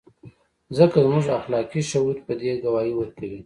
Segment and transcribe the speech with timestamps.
[0.77, 3.39] ځکه زموږ اخلاقي شهود په دې ګواهي ورکوي.